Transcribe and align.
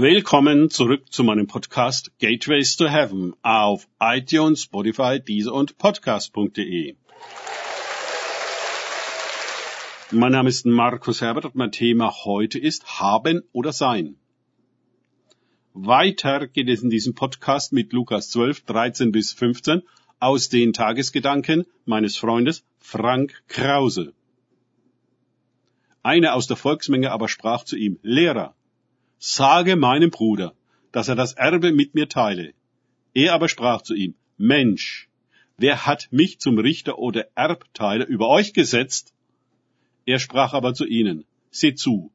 Willkommen 0.00 0.70
zurück 0.70 1.12
zu 1.12 1.24
meinem 1.24 1.48
Podcast 1.48 2.12
Gateways 2.20 2.76
to 2.76 2.86
Heaven 2.86 3.34
auf 3.42 3.88
iTunes, 3.98 4.62
Spotify, 4.62 5.18
Deezer 5.18 5.52
und 5.52 5.76
Podcast.de. 5.76 6.94
Mein 10.12 10.30
Name 10.30 10.50
ist 10.50 10.66
Markus 10.66 11.20
Herbert 11.20 11.46
und 11.46 11.56
mein 11.56 11.72
Thema 11.72 12.14
heute 12.24 12.60
ist 12.60 13.00
Haben 13.00 13.42
oder 13.50 13.72
Sein. 13.72 14.14
Weiter 15.74 16.46
geht 16.46 16.68
es 16.68 16.84
in 16.84 16.90
diesem 16.90 17.16
Podcast 17.16 17.72
mit 17.72 17.92
Lukas 17.92 18.30
12, 18.30 18.66
13 18.66 19.10
bis 19.10 19.32
15 19.32 19.82
aus 20.20 20.48
den 20.48 20.72
Tagesgedanken 20.72 21.66
meines 21.86 22.16
Freundes 22.16 22.64
Frank 22.78 23.42
Krause. 23.48 24.12
Einer 26.04 26.34
aus 26.34 26.46
der 26.46 26.56
Volksmenge 26.56 27.10
aber 27.10 27.28
sprach 27.28 27.64
zu 27.64 27.74
ihm, 27.74 27.98
Lehrer, 28.02 28.54
sage 29.18 29.76
meinem 29.76 30.10
Bruder, 30.10 30.54
dass 30.92 31.08
er 31.08 31.16
das 31.16 31.32
Erbe 31.34 31.72
mit 31.72 31.94
mir 31.94 32.08
teile. 32.08 32.54
Er 33.14 33.34
aber 33.34 33.48
sprach 33.48 33.82
zu 33.82 33.94
ihm, 33.94 34.14
Mensch, 34.36 35.08
wer 35.56 35.86
hat 35.86 36.08
mich 36.10 36.38
zum 36.38 36.58
Richter 36.58 36.98
oder 36.98 37.26
Erbteiler 37.34 38.06
über 38.06 38.28
euch 38.28 38.52
gesetzt? 38.52 39.12
Er 40.06 40.18
sprach 40.18 40.54
aber 40.54 40.74
zu 40.74 40.86
ihnen, 40.86 41.24
seht 41.50 41.78
zu, 41.78 42.12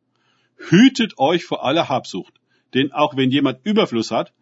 hütet 0.58 1.18
euch 1.18 1.44
vor 1.44 1.66
aller 1.66 1.90
Habsucht, 1.90 2.34
denn 2.74 2.92
auch 2.92 3.16
wenn 3.16 3.32
jemand 3.32 3.66
Überfluss 3.66 4.12
hat, 4.12 4.34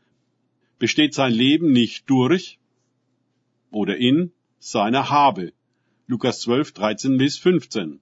besteht 0.80 1.14
sein 1.14 1.34
Leben 1.34 1.72
nicht 1.72 2.10
durch 2.10 2.60
oder 3.72 3.98
in 3.98 4.32
seiner 4.60 5.10
Habe. 5.10 5.54
Lukas 6.08 6.42
12, 6.42 6.74
13 6.74 7.18
bis 7.18 7.38
15. 7.38 8.00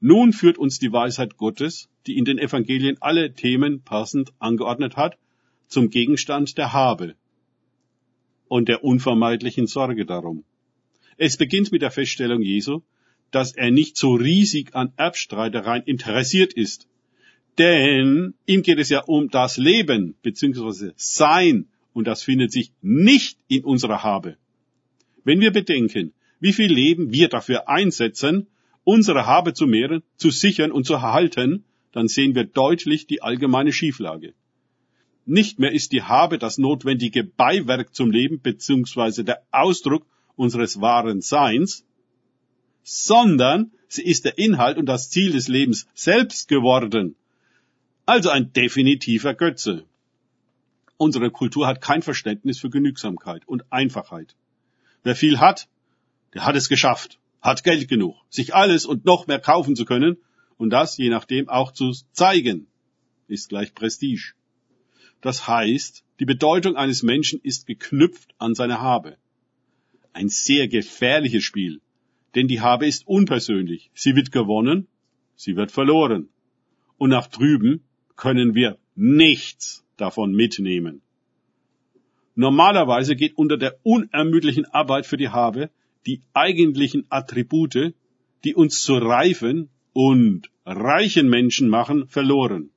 Nun 0.00 0.32
führt 0.32 0.56
uns 0.56 0.78
die 0.78 0.92
Weisheit 0.92 1.36
Gottes, 1.36 1.88
die 2.06 2.16
in 2.16 2.24
den 2.24 2.38
Evangelien 2.38 2.96
alle 3.00 3.34
Themen 3.34 3.82
passend 3.82 4.32
angeordnet 4.38 4.96
hat, 4.96 5.18
zum 5.68 5.90
Gegenstand 5.90 6.56
der 6.56 6.72
Habe 6.72 7.14
und 8.48 8.68
der 8.68 8.82
unvermeidlichen 8.82 9.66
Sorge 9.66 10.06
darum. 10.06 10.44
Es 11.18 11.36
beginnt 11.36 11.70
mit 11.70 11.82
der 11.82 11.90
Feststellung 11.90 12.40
Jesu, 12.40 12.80
dass 13.30 13.54
er 13.54 13.70
nicht 13.70 13.96
so 13.96 14.14
riesig 14.14 14.74
an 14.74 14.92
Erbstreitereien 14.96 15.84
interessiert 15.84 16.54
ist. 16.54 16.88
Denn 17.58 18.34
ihm 18.46 18.62
geht 18.62 18.78
es 18.78 18.88
ja 18.88 19.02
um 19.04 19.28
das 19.28 19.58
Leben 19.58 20.14
bzw. 20.22 20.92
Sein 20.96 21.68
und 21.92 22.06
das 22.06 22.22
findet 22.22 22.52
sich 22.52 22.72
nicht 22.80 23.38
in 23.48 23.64
unserer 23.64 24.02
Habe. 24.02 24.38
Wenn 25.24 25.40
wir 25.40 25.50
bedenken, 25.50 26.14
wie 26.40 26.54
viel 26.54 26.72
Leben 26.72 27.12
wir 27.12 27.28
dafür 27.28 27.68
einsetzen, 27.68 28.46
unsere 28.84 29.26
Habe 29.26 29.54
zu 29.54 29.66
mehren, 29.66 30.02
zu 30.16 30.30
sichern 30.30 30.72
und 30.72 30.84
zu 30.84 30.94
erhalten, 30.94 31.64
dann 31.92 32.08
sehen 32.08 32.34
wir 32.34 32.44
deutlich 32.44 33.06
die 33.06 33.22
allgemeine 33.22 33.72
Schieflage. 33.72 34.34
Nicht 35.26 35.58
mehr 35.58 35.72
ist 35.72 35.92
die 35.92 36.02
Habe 36.02 36.38
das 36.38 36.58
notwendige 36.58 37.24
Beiwerk 37.24 37.94
zum 37.94 38.10
Leben 38.10 38.40
bzw. 38.40 39.22
der 39.22 39.42
Ausdruck 39.50 40.06
unseres 40.36 40.80
wahren 40.80 41.20
Seins, 41.20 41.84
sondern 42.82 43.70
sie 43.88 44.02
ist 44.02 44.24
der 44.24 44.38
Inhalt 44.38 44.78
und 44.78 44.86
das 44.86 45.10
Ziel 45.10 45.32
des 45.32 45.48
Lebens 45.48 45.86
selbst 45.94 46.48
geworden. 46.48 47.16
Also 48.06 48.30
ein 48.30 48.52
definitiver 48.52 49.34
Götze. 49.34 49.84
Unsere 50.96 51.30
Kultur 51.30 51.66
hat 51.66 51.80
kein 51.80 52.02
Verständnis 52.02 52.58
für 52.58 52.70
Genügsamkeit 52.70 53.46
und 53.46 53.64
Einfachheit. 53.70 54.34
Wer 55.02 55.16
viel 55.16 55.38
hat, 55.38 55.68
der 56.34 56.44
hat 56.44 56.56
es 56.56 56.68
geschafft 56.68 57.19
hat 57.40 57.64
Geld 57.64 57.88
genug, 57.88 58.16
sich 58.28 58.54
alles 58.54 58.84
und 58.84 59.04
noch 59.04 59.26
mehr 59.26 59.40
kaufen 59.40 59.76
zu 59.76 59.84
können 59.84 60.18
und 60.58 60.70
das 60.70 60.96
je 60.98 61.08
nachdem 61.08 61.48
auch 61.48 61.72
zu 61.72 61.92
zeigen, 62.12 62.66
ist 63.28 63.48
gleich 63.48 63.74
Prestige. 63.74 64.34
Das 65.20 65.46
heißt, 65.46 66.04
die 66.18 66.24
Bedeutung 66.24 66.76
eines 66.76 67.02
Menschen 67.02 67.40
ist 67.42 67.66
geknüpft 67.66 68.34
an 68.38 68.54
seine 68.54 68.80
Habe. 68.80 69.16
Ein 70.12 70.28
sehr 70.28 70.68
gefährliches 70.68 71.44
Spiel, 71.44 71.80
denn 72.34 72.48
die 72.48 72.60
Habe 72.60 72.86
ist 72.86 73.06
unpersönlich. 73.06 73.90
Sie 73.94 74.16
wird 74.16 74.32
gewonnen, 74.32 74.86
sie 75.36 75.56
wird 75.56 75.70
verloren. 75.70 76.28
Und 76.98 77.10
nach 77.10 77.26
drüben 77.26 77.84
können 78.16 78.54
wir 78.54 78.78
nichts 78.94 79.84
davon 79.96 80.32
mitnehmen. 80.32 81.00
Normalerweise 82.34 83.16
geht 83.16 83.36
unter 83.38 83.56
der 83.56 83.78
unermüdlichen 83.82 84.66
Arbeit 84.66 85.06
für 85.06 85.16
die 85.16 85.30
Habe 85.30 85.70
die 86.06 86.22
eigentlichen 86.32 87.06
Attribute, 87.10 87.94
die 88.44 88.54
uns 88.54 88.82
zu 88.82 88.94
reifen 88.96 89.68
und 89.92 90.50
reichen 90.64 91.28
Menschen 91.28 91.68
machen, 91.68 92.06
verloren. 92.08 92.70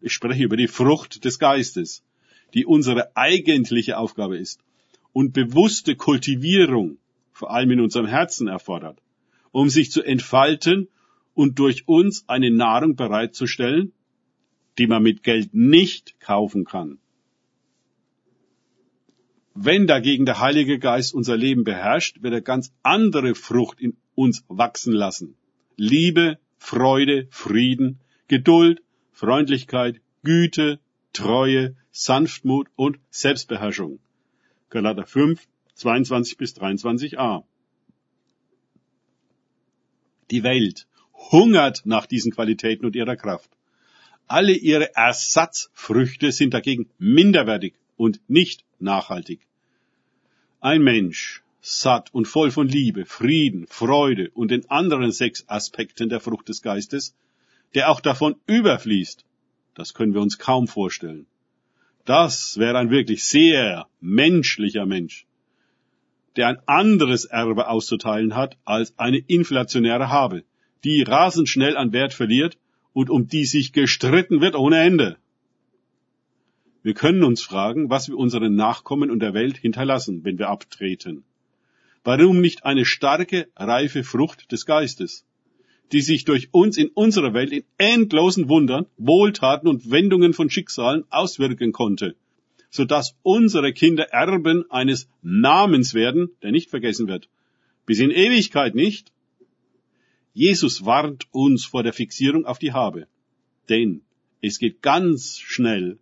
Ich 0.00 0.12
spreche 0.12 0.44
über 0.44 0.56
die 0.56 0.68
Frucht 0.68 1.24
des 1.24 1.38
Geistes, 1.38 2.02
die 2.54 2.66
unsere 2.66 3.16
eigentliche 3.16 3.98
Aufgabe 3.98 4.36
ist 4.36 4.60
und 5.12 5.32
bewusste 5.32 5.96
Kultivierung, 5.96 6.98
vor 7.32 7.50
allem 7.50 7.70
in 7.72 7.80
unserem 7.80 8.06
Herzen 8.06 8.48
erfordert, 8.48 8.98
um 9.50 9.68
sich 9.68 9.90
zu 9.90 10.02
entfalten 10.02 10.88
und 11.34 11.58
durch 11.58 11.88
uns 11.88 12.24
eine 12.28 12.50
Nahrung 12.50 12.96
bereitzustellen, 12.96 13.92
die 14.78 14.86
man 14.86 15.02
mit 15.02 15.22
Geld 15.22 15.54
nicht 15.54 16.20
kaufen 16.20 16.64
kann. 16.64 16.98
Wenn 19.58 19.86
dagegen 19.86 20.26
der 20.26 20.38
Heilige 20.38 20.78
Geist 20.78 21.14
unser 21.14 21.34
Leben 21.34 21.64
beherrscht, 21.64 22.22
wird 22.22 22.34
er 22.34 22.42
ganz 22.42 22.74
andere 22.82 23.34
Frucht 23.34 23.80
in 23.80 23.96
uns 24.14 24.44
wachsen 24.48 24.92
lassen. 24.92 25.34
Liebe, 25.76 26.38
Freude, 26.58 27.26
Frieden, 27.30 27.98
Geduld, 28.28 28.82
Freundlichkeit, 29.12 30.02
Güte, 30.22 30.78
Treue, 31.14 31.74
Sanftmut 31.90 32.68
und 32.76 32.98
Selbstbeherrschung. 33.08 33.98
Galater 34.68 35.06
5, 35.06 35.40
22 35.72 36.36
bis 36.36 36.54
23a. 36.54 37.44
Die 40.30 40.42
Welt 40.42 40.86
hungert 41.14 41.80
nach 41.86 42.04
diesen 42.04 42.30
Qualitäten 42.30 42.84
und 42.84 42.94
ihrer 42.94 43.16
Kraft. 43.16 43.48
Alle 44.26 44.52
ihre 44.52 44.94
Ersatzfrüchte 44.94 46.30
sind 46.30 46.52
dagegen 46.52 46.90
minderwertig 46.98 47.72
und 47.96 48.20
nicht 48.28 48.64
nachhaltig. 48.78 49.40
Ein 50.60 50.82
Mensch, 50.82 51.42
satt 51.60 52.14
und 52.14 52.28
voll 52.28 52.50
von 52.50 52.68
Liebe, 52.68 53.04
Frieden, 53.04 53.66
Freude 53.66 54.30
und 54.34 54.50
den 54.50 54.70
anderen 54.70 55.10
sechs 55.10 55.48
Aspekten 55.48 56.08
der 56.08 56.20
Frucht 56.20 56.48
des 56.48 56.62
Geistes, 56.62 57.14
der 57.74 57.90
auch 57.90 58.00
davon 58.00 58.36
überfließt, 58.46 59.24
das 59.74 59.92
können 59.92 60.14
wir 60.14 60.20
uns 60.20 60.38
kaum 60.38 60.68
vorstellen. 60.68 61.26
Das 62.04 62.56
wäre 62.56 62.78
ein 62.78 62.90
wirklich 62.90 63.24
sehr 63.24 63.88
menschlicher 64.00 64.86
Mensch, 64.86 65.26
der 66.36 66.48
ein 66.48 66.58
anderes 66.66 67.24
Erbe 67.24 67.68
auszuteilen 67.68 68.36
hat 68.36 68.56
als 68.64 68.96
eine 68.96 69.18
inflationäre 69.18 70.08
Habe, 70.08 70.44
die 70.84 71.02
rasend 71.02 71.48
schnell 71.48 71.76
an 71.76 71.92
Wert 71.92 72.14
verliert 72.14 72.58
und 72.92 73.10
um 73.10 73.26
die 73.26 73.44
sich 73.44 73.72
gestritten 73.72 74.40
wird 74.40 74.54
ohne 74.54 74.78
Ende. 74.78 75.18
Wir 76.86 76.94
können 76.94 77.24
uns 77.24 77.42
fragen, 77.42 77.90
was 77.90 78.06
wir 78.06 78.16
unseren 78.16 78.54
Nachkommen 78.54 79.10
und 79.10 79.18
der 79.18 79.34
Welt 79.34 79.56
hinterlassen, 79.56 80.22
wenn 80.22 80.38
wir 80.38 80.50
abtreten. 80.50 81.24
Warum 82.04 82.40
nicht 82.40 82.64
eine 82.64 82.84
starke, 82.84 83.48
reife 83.56 84.04
Frucht 84.04 84.52
des 84.52 84.66
Geistes, 84.66 85.26
die 85.90 86.00
sich 86.00 86.24
durch 86.24 86.50
uns 86.52 86.78
in 86.78 86.90
unserer 86.90 87.34
Welt 87.34 87.50
in 87.50 87.64
endlosen 87.76 88.48
Wundern, 88.48 88.86
Wohltaten 88.98 89.66
und 89.66 89.90
Wendungen 89.90 90.32
von 90.32 90.48
Schicksalen 90.48 91.02
auswirken 91.10 91.72
konnte, 91.72 92.14
so 92.70 92.84
dass 92.84 93.16
unsere 93.24 93.72
Kinder 93.72 94.12
Erben 94.12 94.70
eines 94.70 95.08
Namens 95.22 95.92
werden, 95.92 96.30
der 96.42 96.52
nicht 96.52 96.70
vergessen 96.70 97.08
wird. 97.08 97.28
Bis 97.84 97.98
in 97.98 98.12
Ewigkeit 98.12 98.76
nicht. 98.76 99.10
Jesus 100.34 100.84
warnt 100.84 101.26
uns 101.32 101.64
vor 101.64 101.82
der 101.82 101.92
Fixierung 101.92 102.46
auf 102.46 102.60
die 102.60 102.72
Habe. 102.72 103.08
Denn 103.68 104.02
es 104.40 104.60
geht 104.60 104.82
ganz 104.82 105.36
schnell 105.40 105.98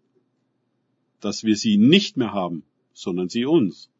dass 1.24 1.44
wir 1.44 1.56
sie 1.56 1.76
nicht 1.76 2.16
mehr 2.16 2.32
haben, 2.32 2.64
sondern 2.92 3.28
sie 3.28 3.44
uns. 3.44 3.90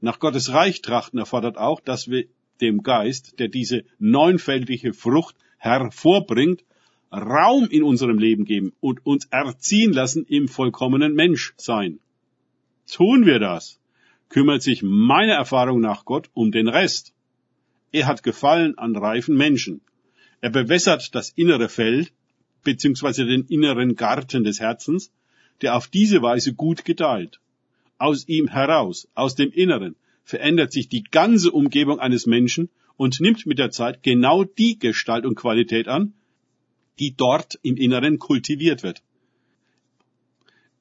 Nach 0.00 0.18
Gottes 0.18 0.52
Reich 0.52 0.82
trachten 0.82 1.18
erfordert 1.18 1.56
auch, 1.58 1.80
dass 1.80 2.08
wir 2.08 2.26
dem 2.60 2.82
Geist, 2.82 3.38
der 3.38 3.48
diese 3.48 3.84
neunfältige 3.98 4.92
Frucht 4.92 5.36
hervorbringt, 5.58 6.64
Raum 7.12 7.68
in 7.68 7.82
unserem 7.82 8.18
Leben 8.18 8.44
geben 8.44 8.72
und 8.80 9.04
uns 9.04 9.26
erziehen 9.26 9.92
lassen 9.92 10.24
im 10.26 10.48
vollkommenen 10.48 11.14
Menschsein. 11.14 12.00
Tun 12.90 13.26
wir 13.26 13.38
das, 13.38 13.78
kümmert 14.28 14.62
sich 14.62 14.82
meiner 14.82 15.34
Erfahrung 15.34 15.80
nach 15.80 16.04
Gott 16.04 16.30
um 16.32 16.50
den 16.50 16.68
Rest. 16.68 17.12
Er 17.92 18.06
hat 18.06 18.22
Gefallen 18.22 18.78
an 18.78 18.96
reifen 18.96 19.36
Menschen. 19.36 19.82
Er 20.40 20.50
bewässert 20.50 21.14
das 21.14 21.30
innere 21.30 21.68
Feld, 21.68 22.12
beziehungsweise 22.64 23.26
den 23.26 23.44
inneren 23.44 23.94
Garten 23.94 24.42
des 24.42 24.58
Herzens, 24.60 25.12
der 25.62 25.76
auf 25.76 25.88
diese 25.88 26.22
Weise 26.22 26.54
gut 26.54 26.84
gedeiht. 26.84 27.38
Aus 27.98 28.28
ihm 28.28 28.48
heraus, 28.48 29.08
aus 29.14 29.34
dem 29.34 29.50
Inneren, 29.52 29.96
verändert 30.24 30.72
sich 30.72 30.88
die 30.88 31.04
ganze 31.04 31.50
Umgebung 31.50 32.00
eines 32.00 32.26
Menschen 32.26 32.68
und 32.96 33.20
nimmt 33.20 33.46
mit 33.46 33.58
der 33.58 33.70
Zeit 33.70 34.02
genau 34.02 34.44
die 34.44 34.78
Gestalt 34.78 35.24
und 35.24 35.34
Qualität 35.34 35.88
an, 35.88 36.14
die 36.98 37.14
dort 37.16 37.58
im 37.62 37.76
Inneren 37.76 38.18
kultiviert 38.18 38.82
wird. 38.82 39.02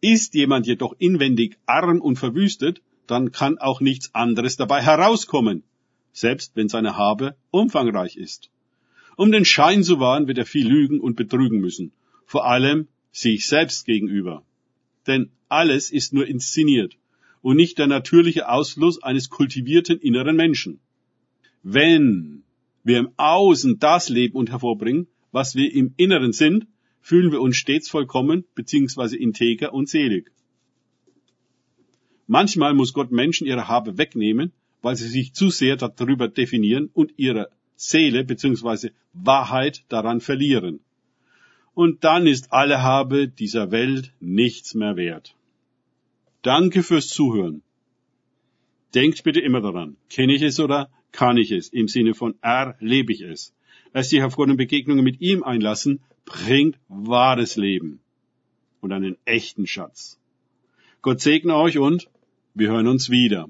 Ist 0.01 0.33
jemand 0.33 0.67
jedoch 0.67 0.95
inwendig 0.97 1.57
arm 1.65 2.01
und 2.01 2.17
verwüstet, 2.17 2.81
dann 3.07 3.31
kann 3.31 3.57
auch 3.59 3.81
nichts 3.81 4.13
anderes 4.15 4.57
dabei 4.57 4.81
herauskommen, 4.81 5.63
selbst 6.13 6.55
wenn 6.55 6.69
seine 6.69 6.97
Habe 6.97 7.35
umfangreich 7.51 8.15
ist. 8.15 8.49
Um 9.15 9.31
den 9.31 9.45
Schein 9.45 9.83
zu 9.83 9.99
wahren, 9.99 10.27
wird 10.27 10.37
er 10.37 10.45
viel 10.45 10.67
lügen 10.67 10.99
und 10.99 11.15
betrügen 11.15 11.59
müssen, 11.59 11.91
vor 12.25 12.45
allem 12.45 12.87
sich 13.11 13.47
selbst 13.47 13.85
gegenüber. 13.85 14.43
Denn 15.07 15.31
alles 15.49 15.91
ist 15.91 16.13
nur 16.13 16.27
inszeniert 16.27 16.97
und 17.41 17.57
nicht 17.57 17.77
der 17.77 17.87
natürliche 17.87 18.49
Ausfluss 18.49 19.01
eines 19.01 19.29
kultivierten 19.29 19.99
inneren 19.99 20.35
Menschen. 20.35 20.79
Wenn 21.63 22.43
wir 22.83 22.99
im 22.99 23.09
Außen 23.17 23.79
das 23.79 24.09
leben 24.09 24.35
und 24.35 24.51
hervorbringen, 24.51 25.07
was 25.31 25.55
wir 25.55 25.73
im 25.73 25.93
Inneren 25.97 26.33
sind, 26.33 26.67
fühlen 27.01 27.31
wir 27.31 27.41
uns 27.41 27.57
stets 27.57 27.89
vollkommen 27.89 28.45
bzw. 28.55 29.15
integer 29.15 29.73
und 29.73 29.89
selig. 29.89 30.31
Manchmal 32.27 32.73
muss 32.73 32.93
Gott 32.93 33.11
Menschen 33.11 33.47
ihre 33.47 33.67
Habe 33.67 33.97
wegnehmen, 33.97 34.51
weil 34.81 34.95
sie 34.95 35.07
sich 35.07 35.33
zu 35.33 35.49
sehr 35.49 35.75
darüber 35.75 36.27
definieren 36.27 36.89
und 36.93 37.13
ihre 37.17 37.49
Seele 37.75 38.23
bzw. 38.23 38.91
Wahrheit 39.13 39.83
daran 39.89 40.21
verlieren. 40.21 40.79
Und 41.73 42.03
dann 42.03 42.27
ist 42.27 42.51
alle 42.51 42.81
Habe 42.81 43.27
dieser 43.27 43.71
Welt 43.71 44.13
nichts 44.19 44.73
mehr 44.73 44.95
wert. 44.97 45.35
Danke 46.41 46.83
fürs 46.83 47.07
Zuhören. 47.07 47.61
Denkt 48.93 49.23
bitte 49.23 49.39
immer 49.39 49.61
daran, 49.61 49.95
kenne 50.09 50.33
ich 50.33 50.41
es 50.41 50.59
oder 50.59 50.89
kann 51.11 51.37
ich 51.37 51.51
es, 51.51 51.69
im 51.69 51.87
Sinne 51.87 52.13
von 52.13 52.35
erlebe 52.41 53.13
ich 53.13 53.21
es. 53.21 53.53
Erst 53.93 54.09
sich 54.09 54.21
auf 54.23 54.35
Gott 54.35 54.49
und 54.49 54.57
Begegnungen 54.57 55.03
mit 55.03 55.21
ihm 55.21 55.43
einlassen, 55.43 56.01
bringt 56.25 56.77
wahres 56.87 57.55
Leben 57.55 57.99
und 58.81 58.91
einen 58.91 59.17
echten 59.25 59.67
Schatz. 59.67 60.19
Gott 61.01 61.21
segne 61.21 61.55
euch 61.55 61.77
und 61.77 62.09
wir 62.53 62.69
hören 62.69 62.87
uns 62.87 63.09
wieder. 63.09 63.47